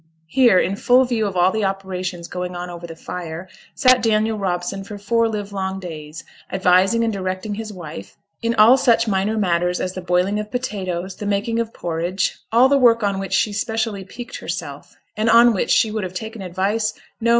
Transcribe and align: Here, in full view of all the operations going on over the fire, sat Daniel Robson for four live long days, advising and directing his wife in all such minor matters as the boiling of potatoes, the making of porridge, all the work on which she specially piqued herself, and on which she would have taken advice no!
Here, 0.25 0.57
in 0.57 0.77
full 0.77 1.05
view 1.05 1.27
of 1.27 1.37
all 1.37 1.51
the 1.51 1.63
operations 1.63 2.27
going 2.27 2.55
on 2.55 2.71
over 2.71 2.87
the 2.87 2.95
fire, 2.95 3.47
sat 3.75 4.01
Daniel 4.01 4.35
Robson 4.35 4.83
for 4.83 4.97
four 4.97 5.29
live 5.29 5.53
long 5.53 5.79
days, 5.79 6.23
advising 6.51 7.03
and 7.03 7.13
directing 7.13 7.53
his 7.53 7.71
wife 7.71 8.17
in 8.41 8.55
all 8.55 8.77
such 8.77 9.07
minor 9.07 9.37
matters 9.37 9.79
as 9.79 9.93
the 9.93 10.01
boiling 10.01 10.39
of 10.39 10.49
potatoes, 10.49 11.17
the 11.17 11.27
making 11.27 11.59
of 11.59 11.71
porridge, 11.71 12.39
all 12.51 12.67
the 12.67 12.79
work 12.79 13.03
on 13.03 13.19
which 13.19 13.33
she 13.33 13.53
specially 13.53 14.03
piqued 14.03 14.37
herself, 14.39 14.95
and 15.15 15.29
on 15.29 15.53
which 15.53 15.69
she 15.69 15.91
would 15.91 16.03
have 16.03 16.15
taken 16.15 16.41
advice 16.41 16.95
no! 17.19 17.29